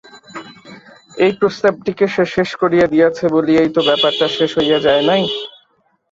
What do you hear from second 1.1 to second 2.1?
এই প্রস্তাবটিকে